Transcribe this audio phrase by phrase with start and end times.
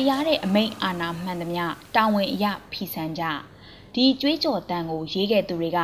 [0.00, 1.64] မတရားတဲ့အမိန့်အာဏာမှန်သမျှ
[1.96, 3.24] တာဝန်အရဖီဆန်ကြ
[3.94, 5.78] ဒီကြွေးကြော်တန်ကိုရေးခဲ့သူတွေက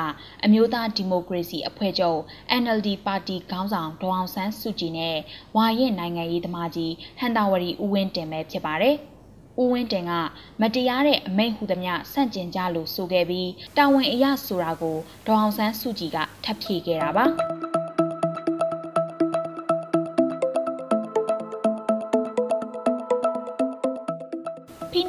[0.45, 2.21] အမျိုးသားဒီမိုကရေစီအဖွဲ့ချုပ်
[2.63, 5.17] NLD ပါတီခေါင်းဆောင်ဒေါအောင်ဆန်းစုကြည်နဲ့
[5.57, 8.97] ဝါရင်နိုင်ငံရေးသမားကြီးဟန်တာဝရီဦးဝင်းတင်ပဲဖြစ်ပါတယ်။
[9.61, 10.13] ဦးဝင်းတင်က
[10.61, 14.97] မတရားတဲ့အမိန့်ဟူသည်များဆန့်ကျင်ကြလို့ဆိုခဲ့ပြီးတာဝန်အရဆိုတာကို
[15.27, 17.27] ဒေါအောင်ဆန်းစုကြည်ကထပ်ဖြေခဲ့တာပါ။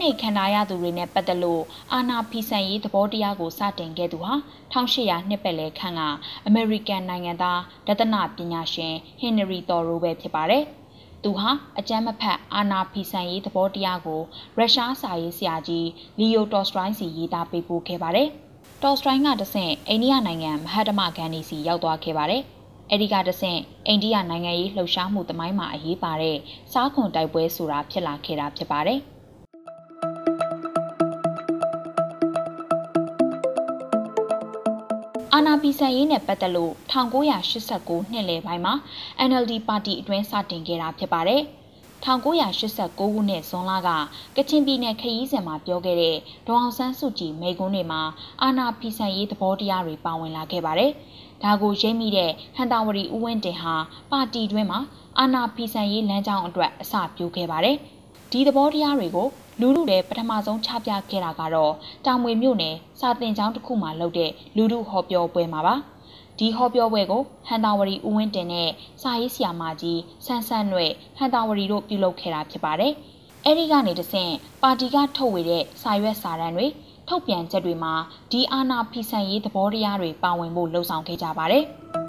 [0.08, 4.34] နှိပ်ခံရရသူတွေနဲ့ပတ်သက်လို့အာနာဖီဆန်ရေးသဘောတရားကိုစတင်ခဲ့သူဟာ
[4.74, 6.02] 1800နှစ်ပတ်လည်ခန့်က
[6.48, 10.64] အမေရိကန်နိုင်ငံသားဒသနပညာရှင်ဟင်နရီတော်ရိုပဲဖြစ်ပါတယ်။
[11.24, 11.50] သူဟာ
[11.80, 14.22] အကြမ်းမဖက်အာနာဖီဆန်ရေးသဘောတရားကို
[14.58, 15.88] ရုရှားစာရေးဆရာကြီး
[16.20, 18.27] လီယိုတော်စထရိုင်းစီရေးသားပေးပို့ခဲ့ပါတယ်။
[18.84, 22.44] တော်စထရိုင်းကတဆင့်အိန္ဒိယနိုင်ငံမဟာဓမ္မဂန္ဒီစီရောက်သွားခဲ့ပါတယ်။
[22.92, 26.38] အဲဒီကတဆင့်အိန္ဒိယနိုင်ငံရေးလှုပ်ရှားမှုတမိုင်းမှာအရေးပါတဲ့
[26.74, 29.02] စားခွန်တိုက်ပွဲဆိုတာဖြစ်လာခဲ့တာဖြစ်ပါတယ်။
[35.58, 38.74] အာနာပီဆန်ရေးနဲ့ပတ်သက်လို့1989နှစ်လယ်ပိုင်းမှာ
[39.30, 41.41] NLD ပါတီအတွင်းစတင်ခဲ့တာဖြစ်ပါတယ်။
[42.05, 43.90] 1989ခုနှစ်ဇွန်လက
[44.36, 48.02] ကချင်ပြည်နယ်ခရီးစဉ်မှာပြောခဲ့တဲ့ဒေါအောင်ဆန်းစုကြည်မိန့်ခွန်းတွေမှာ
[48.41, 50.91] အာနာပီဆန်ရေးသဘောတရားတွေပါဝင်လာခဲ့ပါတယ်။
[51.44, 53.76] ဒါကိုရိပ်မိတဲ့ဟန်တာဝရီဦးဝင်းတင်ဟာ
[54.12, 54.80] ပါတီတွင်းမှာ
[55.20, 57.76] အာနာပီဆန်ရေးလမ်းကြောင်းအတွက်အစပြုခဲ့ပါတယ်။
[58.32, 61.74] ဒီသဘောတရားတွေကို လူလူတွေပထမဆုံးချပြခဲ့တာကတော့
[62.05, 65.75] တောင်မွေမြို့နယ်စာတင်ကျောင်းတစ်ခုမှာလုပ်တဲ့လူလူဟောပြောပွဲမှာပါ
[66.40, 68.69] ဒီဟောပြောပွဲကိုဟန်တာဝရီဦးဝင်းတင်နဲ့
[69.02, 72.94] စာရေးဆရာမကြီးဆန်းဆန်းရွဲ့ဟန်တာဝရီတို့ပြုလုပ်ခဲ့တာဖြစ်ပါတယ်
[73.46, 74.34] အဲဒီကနေတဆင့်
[74.64, 76.68] ပါတီကထုတ်ဝေတဲ့စာရွက်စာတမ်းတွေ
[77.08, 77.94] ထုတ်ပြန်ချက်တွေမှာ
[78.31, 81.66] ဒီအာဏာဖီဆန်ရေးသဘောတရားတွေပါဝင်ဖို့လှုံ့ဆော်ခဲ့ကြပါတယ်။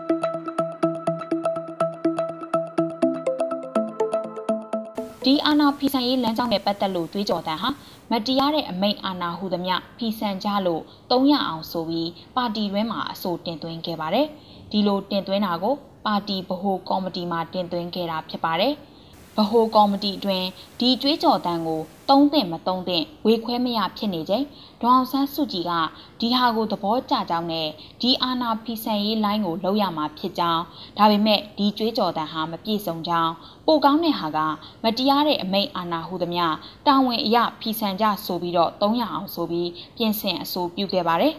[5.25, 7.69] ဒီအာဏာဖီဆန်ရေးလမ်းကြောင်းနဲ့ပတ်သက်လို့တွေးကြော်တန်ဟာ
[8.11, 14.27] မတရားတဲ့အမိန့်အာဏာဟုသမျှဖီဆန်ကြလို့သုံးရအောင်ဆိုပြီးပါတီတွင်းမှာအဆိုတင်သွင်းခဲ့ပါတယ်။
[14.71, 15.75] ဒီလိုတင်သွင်းတာကို
[16.07, 18.73] ပါတီဗဟိုကော်မတီမှတင်သွင်းခဲ့တာဖြစ်ပါတယ်။
[19.39, 20.47] ဗဟိုကော်မတီအတွင်း
[20.81, 24.45] ဒီကြွေးကြော်တန်းကိုတုံးသင့်မတုံးသင့်ဝေခွဲမရဖြစ်နေချိန်
[24.81, 25.73] ဒေါအောင်ဆန်းစုကြည်က
[26.21, 27.69] ဒီဟာကိုသဘောကျကြောင်းနဲ့
[28.01, 30.63] ဒီအာဏာဖီဆန်ရေးလိုင်းကိုလောက်ရမှာဖြစ်ကြောင်း
[30.99, 33.33] ဒါပေမဲ့ဒီကြွေးကြော်တန်းဟာမပြည့်စုံကြောင်း
[33.67, 34.39] ပိုကောင်းတဲ့ဟာက
[34.85, 36.45] မတရားတဲ့အမိန့်အာဏာဟုသမျှ
[36.87, 41.35] တာဝန်အရဖီဆန်ကြဆိုပြီးတော့300အောင်ဆိုပြီးပြင်ဆင်အဆိုပြုခဲ့ပါတယ်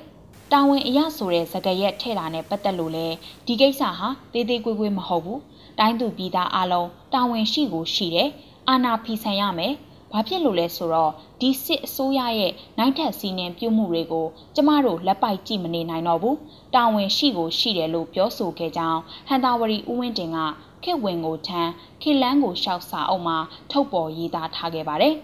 [0.51, 3.07] တာဝန်အရဆိုတဲ့စကားရက်ထဲ့တာနဲ့ပတ်သက်လို့လဲ
[3.45, 5.39] ဒီကိစ္စဟာသေးသေးကွေးကွေးမဟုတ်ဘူး
[5.79, 8.29] တိုင်းသူပြည်သားအလုံးတာဝန်ရှိကိုရှိတယ်
[8.69, 9.73] အာဏာဖီဆန်ရမယ်
[10.11, 16.37] ဘာဖြစ်လို့လဲဆိုတော့ဒီစစ်အစိုးရရဲ့နိုင်ထက်စီနင်းပြုမှုတွေကိုကျမတို့လက်ပိုက်ကြည့်မနေနိုင်တော့ဘူး
[16.75, 20.37] တာဝန်ရှိကိုရှိတယ်လို့ပြောဆိုခဲ့ကြောင်းဟန်တာဝရီဦးဝင်းတင်က
[20.83, 23.37] ခေဝင်ကိုထမ်းခေလန်းကိုရှောက်စာအုပ်မှာ
[23.71, 25.15] ထုတ်ပေါ်ရေးသားထားခဲ့ပါတယ်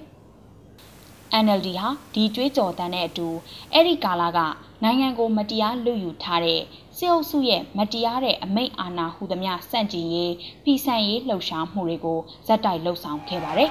[1.44, 3.28] NLD ဟာဒီကြွေးကြော်တန်းတဲ့အတူ
[3.74, 4.40] အဲ့ဒီကာလက
[4.84, 6.62] နိုင်ငံကိုမတရားလွတ်ယူထားတဲ့
[6.98, 10.34] စစ်အုပ်စုရဲ့မတရားတဲ့အမိန့်အာဏာဟုသမျှစန့်ကျင်ရေး
[10.64, 13.70] ပြည်ဆန်ရေးလှုပ်ရှားမှုတွေကိုဇက်တိုက်လှုပ်ဆောင်ခဲ့ပါတယ်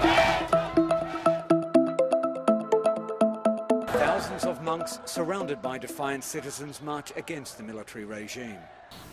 [4.82, 8.60] ။monks surrounded by defiant citizens march against the military regime.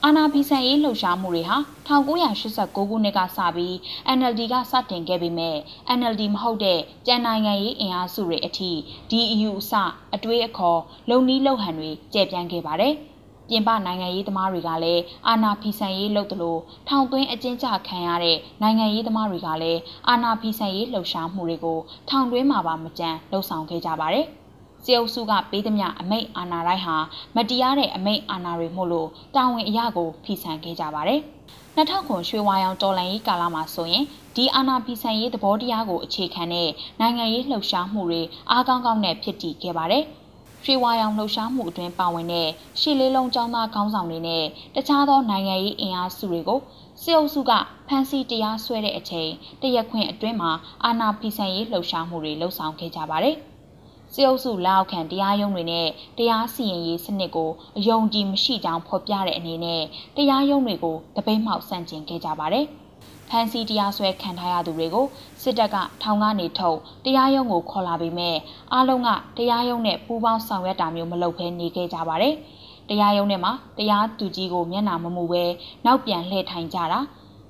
[0.05, 1.57] အာနာဖီဆန်ရေးလှုပ်ရှားမှုတွေဟာ
[1.87, 3.73] 1989ခုနှစ်ကစပြီး
[4.17, 5.57] NLD ကစတင်ခဲ့ပေမဲ့
[5.97, 8.71] NLD မဟုတ်တဲ့ကြံနိုင်ငံရေးအင်အားစုတွေအထိ
[9.09, 9.73] DEU အစ
[10.15, 10.79] အတွေးအခေါ်
[11.09, 12.93] လုံနီးလှုပ်ဟန်တွေကျယ်ပြန့်ခဲ့ပါတယ်။
[13.49, 21.79] ပြင်ပနိုင်ငံရေးသမားတွေကလည်းအာနာဖီဆန်ရေးလှုပ်တယ်လို့ထောင်သွင်းအကျဉ်းချခံရတဲ့နိုင်ငံရေးသမားတွေကလည်းအာနာဖီဆန်ရေးလှုပ်ရှားမှုတွေကို
[22.09, 24.27] ထောင်တွင်းမှာပါမကြမ်းလှုပ်ဆောင်ခဲ့ကြပါတယ်။
[24.85, 26.95] စေအုပ်စုကပေးသမျှအမိတ်အာဏာတိုင်းဟာ
[27.35, 31.21] မတရားတဲ့အမိတ်အာဏာတွေမို့လို့တာဝန်အရာကိုဖီဆန်ခဲ့ကြပါတယ်။
[31.77, 34.05] 2000ခုရွှေဝါရောင်တော်လှန်ရေးကာလမှာဆိုရင်
[34.35, 38.21] ဒီအာဏာဖီဆန်ရေးသဘောတရားကိုအခြေခံတဲ့နိုင်ငံရေးလှုပ်ရှားမှုတွေ
[38.51, 40.03] အားကောင်းကောင်းနဲ့ဖြစ်တည်ခဲ့ပါတယ်။
[40.65, 42.49] ရွှေဝါရောင်လှုပ်ရှားမှုအတွင်းပါဝင်တဲ့
[42.79, 44.43] ရှီလေးလုံးចောင်းသားခေါင်းဆောင်တွေနဲ့
[44.75, 46.59] တခြားသောနိုင်ငံရေးအင်အားစုတွေကို
[47.01, 47.51] စစ်အုပ်စုက
[47.87, 49.29] ဖမ်းဆီးတရားစွဲတဲ့အချိန်
[49.61, 50.51] တရက်ခွင်အတွင်းမှာ
[50.83, 53.37] အာဏာဖီဆန်ရေးလှုပ်ရှားမှုတွေလှုပ်ဆောင်ခဲ့ကြပါတယ်။
[54.13, 59.81] စစ်အုပ်စုလက်အောက်ခံတရားရုံးတွေနဲ့တရားစီရင်ရေးစနစ်ကိုအယုံကြည်မရှိကြောင်းဖော်ပြတဲ့အနေနဲ့
[60.17, 62.65] တရားရုံးတွေကိုတပိတ်မှောက်ဆန့်ကျင်ခဲ့ကြပါတယ်။
[63.29, 65.05] ဖန်စီတရားစွဲခံထားရသူတွေကို
[65.41, 68.35] စစ်တပ်ကထောင်ကနေထုတ်တရားရုံးကိုခေါ်လာပြီးမဲ့
[68.73, 72.35] အားလုံးကတရားရုံးနဲ့ပူးပေါင်းဆောင်ရွက်တာမျိုးမလုပ်ဘဲနေခဲ့ကြပါတယ်။
[72.89, 75.43] တရားရုံးထဲမှာတရားသူကြီးကိုမျက်နှာမမူပဲ
[75.85, 76.99] နောက်ပြန်လှည့်ထိုင်ကြတာ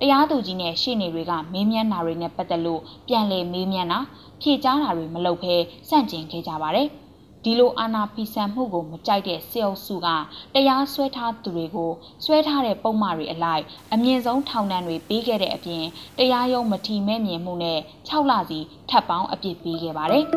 [0.01, 3.99] တရားသူကြီးနဲ့ရှေ့နေတွေကမေးမြန်းတာတွေနဲ့ပတ်သက်လို့ပြန်လည်မေးမြန်းတာ
[4.41, 5.55] ဖြေကြားတာတွေမလုပ်ဘဲ
[5.89, 6.87] စန့်ကျင်ခဲ့ကြပါတယ်။
[7.43, 10.07] ဒီလိုအာဏာဖီဆန်မှုကိုမကြိုက်တဲ့စစ်အုပ်စုက
[10.53, 11.91] တရားစွဲထားသူတွေကို
[12.25, 13.63] စွဲထားတဲ့ပုံမှားတွေအလိုက်
[13.93, 15.83] အမြင့်ဆုံးထောင်ဒဏ်တွေပေးခဲ့တဲ့အပြင်
[16.17, 17.79] တရားရုံးမထီမဲ့မြင်မှုနဲ့
[18.09, 18.59] 6လစီ
[18.89, 20.25] ထပ်ပေါင်းအပြစ်ပေးခဲ့ပါတယ်။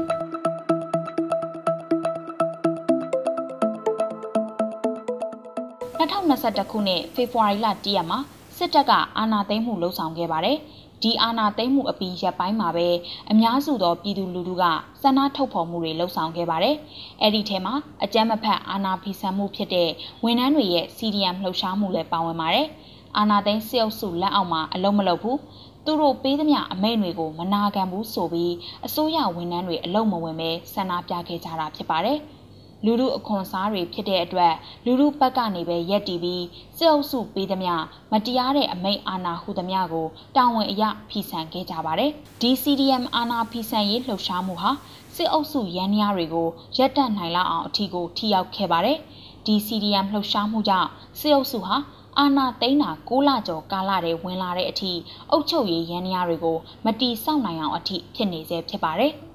[6.00, 8.20] 2021ခုနှစ်ဖေဖော်ဝါရီလ1ရက်မှာ
[8.57, 10.59] စစ်တပ်ကအာဏာသိမ်းမှုလှုံ့ဆော်ခဲ့ပါတယ်။
[11.03, 12.89] ဒီအာဏာသိမ်းမှုအပြီးရပ်ပိုင်းမှာပဲ
[13.31, 14.65] အများစုသောပြည်သူလူထုက
[15.03, 16.77] စန္ဒထုတ်ဖော်မှုတွေလှုံ့ဆော်ခဲ့ပါတယ်။
[17.21, 19.89] အဲ့ဒီထဲမှာအကြမ်းမဖက်အာဏာဖီဆန်မှုဖြစ်တဲ့
[20.25, 22.67] ဝန်ထမ်းတွေရဲ့ CDM လှုပ်ရှားမှုလည်းပါဝင်ပါတယ်။
[23.19, 25.37] အာဏာသိမ်းစစ်အုပ်စုလက်အောက်မှာအလုံးမလုံးဘူး။
[25.85, 28.55] သူတို့ပေးသမျှအမိန့်တွေကိုမနာခံဘူးဆိုပြီး
[28.87, 32.19] အစိုးရဝန်ထမ်းတွေအလုံးမဝင်ပဲဆန္ဒပြခဲ့ကြတာဖြစ်ပါတယ်။
[32.84, 36.44] လူလူအခွန်စားတွေဖြစ်တဲ့အတွက်လူလူဘက်ကနေပဲရက်တီပြီး
[36.76, 37.75] စစ်အုပ်စုပေးသမျှ
[38.12, 40.06] မတရားတဲ့အမိန့်အာဏာဟုသမျှကို
[40.37, 42.11] တာဝန်အရဖီဆန်ခဲ့ကြပါတယ်။
[42.43, 44.70] DCDM အာဏာဖီဆန်ရေးလှုပ်ရှားမှုဟာ
[45.17, 46.49] စစ်အုပ်စုရန်ရာတွေကို
[46.79, 48.99] ရပ်တန့်နိုင်လောက်အောင်အထီကိုထိရောက်ခဲ့ပါတယ်။
[49.46, 50.88] DCDM လှုပ်ရှားမှုကြောင့်
[51.20, 51.76] စစ်အုပ်စုဟာ
[52.19, 54.93] အာနာသိန်းတာ6လကျော်ကာလတည်းဝင်လာတဲ့အထိ
[55.31, 59.12] အုပ်ချုပ်ရေးရန်ရာတွေကိုမတီးဆောက်နိုင်အောင်အထိဖြစ်နေစေဖြစ်ပါတယ်။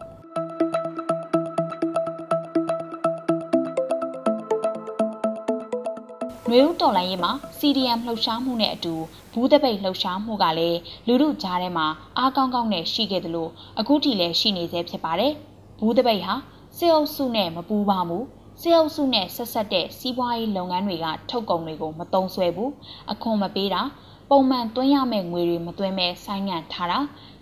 [6.52, 8.94] နွေဦးတော်လိုင်းရေးမှာ CDM လှုပ်ရှားမှုနဲ့အတူ
[9.34, 15.34] ဘူးတပိတ်လှုပ်ရှားမှုကလည်းလူမှုကြားထဲမှာအားကောင်းကောင်းနဲ့ရှိခဲ့တယ်လို့အခုထိလည်းရှိနေသေးဖြစ်ပါတယ်။
[15.80, 16.34] ဘူးတပိတ်ဟာ
[16.78, 18.24] စေအုပ်စုနဲ့မပူပါဘူး။
[18.62, 22.70] စေအုပ်စုနဲ့ဆက်ဆက်တဲ့စီးပွားရေးလုပ်ငန်းတွေကထုတ်ကုန်တွေကိုမတုံးဆွဲဘူး။
[23.12, 23.82] အခွန်မပေးတာ
[24.30, 27.00] ပုံမှန်သွင်းရမယ့်ငွေတွေမသွင်းမဲဆိုင်းငံ့ထားတာ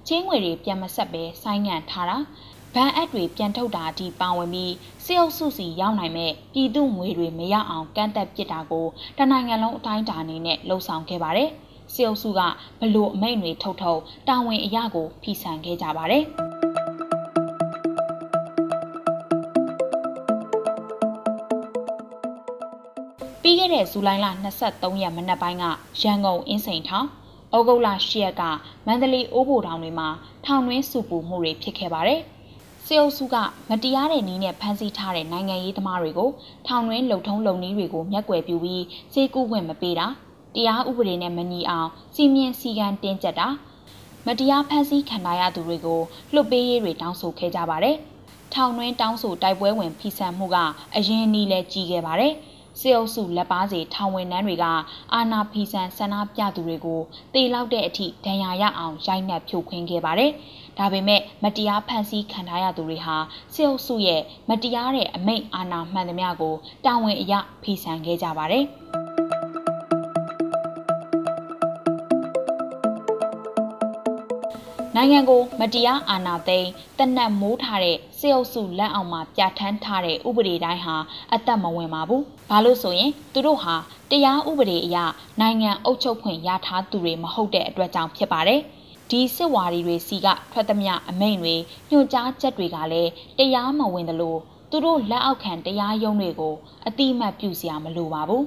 [0.08, 2.18] ချင်းငွေတွေပြန်မဆက်ပဲဆိုင်းငံ့ထားတာ
[2.76, 4.74] ဘဏ်အပ်တွေပြန်ထုတ်တာအထိပါဝင်ပြီး
[5.06, 8.86] စစ်အုပ်စုစီရောက်နိုင်မဲ့ပြည်သူငွေတွေမရအောင်ကန့်သက်ပစ်တာကို
[9.18, 11.50] တနိုင်ငံလုံးအတိုင်းအတာအနေနဲ့လှုံ့ဆော်ခဲ့ပါတယ်။
[11.94, 12.42] စစ်အုပ်စုက
[12.80, 16.24] ဘလို့အမိန့်တွေထုတ်ထုတ်တာဝန်အရာကိုဖီဆန်ခဲ့ကြပါတယ်။
[23.42, 24.28] ပြီးခဲ့တဲ့ဇူလိုင်လ
[24.64, 25.66] 23ရက်မနက်ပိုင်းက
[26.02, 27.08] ရန်ကုန်အင်းစိန်ထောင်
[27.56, 28.44] ဩဂုတ်လ10ရက်က
[28.86, 30.10] မန္တလေးအိုးဘိုထောင်တွေမှာ
[30.46, 32.22] ထောင်တွင်းစုပူမှုတွေဖြစ်ခဲ့ပါတယ်။
[32.88, 33.36] စေအုပ်စုက
[33.70, 36.30] မတရားတဲ့နည်းနဲ့ဖမ်းဆီးထားတဲ့နိုင်ငံရေးသမားတွေကို
[36.68, 38.84] ထောင်တွင်းလုံထုံးလုံနည်းတွေကိုမျက်ကွယ်ပြုပြီး
[39.14, 40.08] စေကူးဝင်မပေးတာ
[40.56, 43.48] တရားဥပဒေနဲ့မညီအောင်စီမင်းစီကံတင်းကျပ်တာ
[44.26, 46.02] မတရားဖမ်းဆီးခံရသူတွေကို
[46.34, 47.96] လွတ်ပေးရေးတွေတောင်းဆိုခဲ့ကြပါတယ်။
[48.54, 50.58] ထောင်တွင်းတောင်းဆိုတိုက်ပွဲဝင်ဖိဆန်မှုက
[50.96, 52.34] အရင်နီးလဲကြီးခဲ့ပါတယ်။
[52.80, 54.66] စေအုပ်စုလက်ပါစီထောင်ဝင်နှန်းတွေက
[55.14, 57.02] အာနာဖီဆန်ဆန္ဒပြသူတွေကို
[57.34, 60.32] တေလောက်တဲ့အထိဒဏ်ရာရအောင်ရိုက်နှက်ဖြိုခွင်းခဲ့ပါတယ်။
[60.80, 63.16] ဒါပေမဲ့မတရားဖန်ဆီးခံထားရသူတွေဟာ
[63.54, 66.56] စစ်အုပ်စုရဲ့မတရားတဲ့အမိန့်အာဏာမှန်သမျှကို
[66.86, 67.34] တာဝန်အရ
[67.64, 68.66] ဖီဆန်ခဲ့ကြပါတယ်။
[74.96, 76.70] နိုင်ငံကိုမတရားအာဏာသိမ်း
[77.00, 80.96] တနက်မိုးထားတဲ့စေအုပ်စုလက်အောက်မှာပြဋ္ဌာန်းထားတဲ့ဥပဒေတိုင်းဟာ
[81.34, 83.76] အသက်မဝင်ပါဘူး။ဘာလို့ဆိုရင်သူတို့ဟာ
[84.12, 84.98] တရားဥပဒေအရ
[85.42, 88.62] နိုင်ငံအုပ်ချုပ်ခွင့်ရထားသူတွေမဟုတ်တဲ့အတွက်ကြောင့်ဖြစ်ပါတယ်။
[89.12, 91.56] ဒီစစ်ဝါဒီတွေစီကထွက်သမျှအမိန့်တွေ
[91.90, 94.36] ညွှန်ကြားချက်တွေကလည်းတရားမဝင်သလို
[94.72, 96.56] သူတို့လက်အောက်ခံတရားရုံးတွေကို
[96.88, 98.46] အတိအမှတ်ပြုစရာမလိုပါဘူး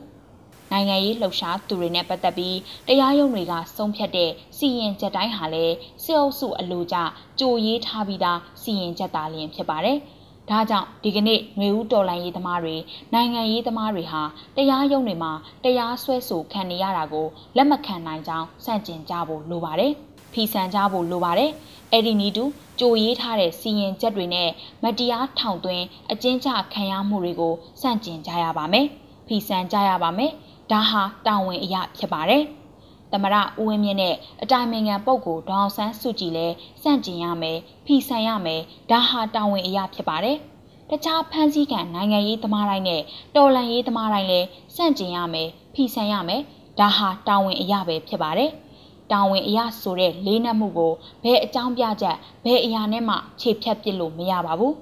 [0.72, 2.56] နိုင်ငံရေးလှုပ်ရှားသူတွေနဲ့ပတ်သက်ပြီး
[2.88, 5.74] တရားရုံးတွေကဆုံးဖြတ်တဲ့စီရင်ချက်တိုင်းဟာလည်း
[6.04, 6.96] စစ်အုပ်စုအလိုကျ
[7.40, 9.98] ကြိုရေးထားပြီးသားစီရင်ချက်သာလျင်ဖြစ်ပါတယ်။
[10.50, 12.76] ဒါကြောင့်ဒီကနေ့ຫນွေဦးတော်လိုင်းရေးသမားတွေ
[13.14, 14.22] နိုင်ငံရေးသမားတွေဟာ
[14.56, 15.32] တရားရုံးတွေမှာ
[15.64, 19.94] တရားစွဲဆိုခံနေရတာကိုလက်မခံနိုင်ကြောင်းစန့်ကျင်ကြဖို့လိုပါတယ်။
[20.32, 21.50] ဖီဆန်ကြဖို့လိုပါတယ်။
[21.92, 22.44] အဲ့ဒီနီးတူ
[22.80, 24.48] ကြိုရေးထားတဲ့စီရင်ချက်တွေနဲ့
[24.82, 28.86] မတရားထောင်သွင်းအကျဉ်းချခံရမှုတွေကိုစန့်ကျင်ကြရပါမယ်။
[29.26, 30.32] ဖီဆန်ကြရပါမယ်။
[30.70, 32.42] ဒါဟာတာဝန်အရာဖြစ်ပါတယ်။
[33.12, 40.36] သမရဦးဝင်းမြင့်နဲ့အတိုင်ပင်ခံပုဂ္ဂိုလ်ဒေါအောင်ဆန်းစုကြည်လည်းစန့်ကျင်ရမယ်။ဖီဆန်ရမယ်။ဒါဟာတာဝန်အရာဖြစ်ပါတယ်။
[40.90, 43.02] တခြားဖန်စည်းခံနိုင်ငံရေးသမားတိုင်းနဲ့
[43.36, 46.42] တော်လှန်ရေးသမားတိုင်းလည်းစန့်ကျင်ရမယ်။ဖီဆန်ရမယ်။
[46.80, 48.50] ဒါဟာတာဝန်အရာပဲဖြစ်ပါတယ်။
[49.12, 50.92] တာဝန်အရာဆိုတဲ့လေးနက်မှုကို
[51.24, 54.74] ဘယ်အကြောင်းပြချက်ဘယ်အရာနဲ့မှခြေဖြတ်ပစ်လို့မရပါဘူး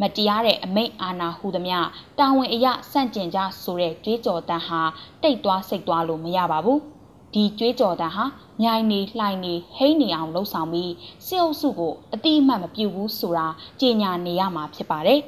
[0.00, 1.78] မတရားတဲ့အမိန့်အာဏာဟူသမျှ
[2.18, 4.80] တာဝန်အရာစန့်ကျင်ကြဆိုတဲ့ကြွေးကြော်တန်းဟာ
[5.22, 6.80] တိတ်သွားစိတ်သွားလို့မရပါဘူး
[7.34, 8.24] ဒီကြွေးကြော်တန်းဟာ
[8.60, 10.92] မြိုင်နေလှိုင်နေဟိန်းနေအောင်လှုပ်ဆောင်ပြီး
[11.26, 13.46] စစ်အုပ်စုကိုအတိအမှတ်မပြုဘူးဆိုတာ
[13.80, 15.20] ကြေညာနေရမှာဖြစ်ပါတယ်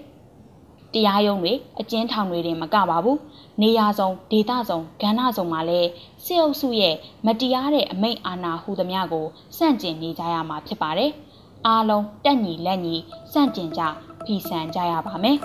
[0.95, 3.19] တရားရုံးတွေအကျဉ်းထောင်တွေတင်မကပါဘူး
[3.63, 5.89] နေရာစုံဒေသစုံကဏ္ဍစုံမှာလည်း
[6.25, 6.95] စစ်အုပ်စုရဲ့
[7.27, 11.11] မတရားတဲ့အမိန့်အာဏာဟူသမျှကိုစန့်ကျင်နေကြရမှာဖြစ်ပါတယ်
[11.67, 12.95] အားလုံးတက်ညီလက်ညီ
[13.33, 13.83] စန့်ကျင်ကြ
[14.25, 15.37] ဖီဆန်ကြရပါမယ်